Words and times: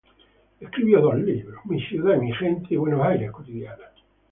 Escribió 0.59 0.99
dos 0.99 1.17
libros: 1.19 1.63
"Mi 1.65 1.79
ciudad 1.79 2.15
y 2.15 2.21
mi 2.21 2.33
gente" 2.33 2.73
y 2.73 2.77
"Buenos 2.77 3.05
Aires 3.05 3.29
cotidiana". 3.29 3.83